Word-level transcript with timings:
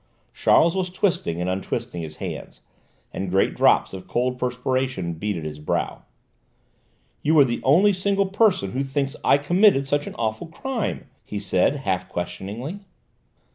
Charles 0.33 0.75
was 0.75 0.89
twisting 0.89 1.39
and 1.39 1.47
untwisting 1.47 2.01
his 2.01 2.15
hands, 2.15 2.61
and 3.13 3.29
great 3.29 3.53
drops 3.55 3.93
of 3.93 4.07
cold 4.07 4.39
perspiration 4.39 5.13
beaded 5.13 5.43
his 5.45 5.59
brow. 5.59 6.01
"You 7.21 7.37
are 7.37 7.45
the 7.45 7.61
only 7.61 7.93
single 7.93 8.25
person 8.25 8.71
who 8.71 8.81
thinks 8.81 9.15
I 9.23 9.37
committed 9.37 9.87
such 9.87 10.07
an 10.07 10.15
awful 10.15 10.47
crime!" 10.47 11.05
he 11.23 11.37
said, 11.37 11.75
half 11.75 12.09
questioningly. 12.09 12.79